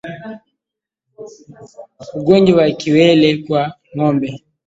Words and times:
Ugonjwa 2.17 2.57
wa 2.61 2.69
kiwele 2.79 3.29
kwa 3.43 3.63
ngombe 3.95 4.29